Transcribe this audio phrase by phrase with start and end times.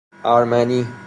[0.33, 0.93] ارمنی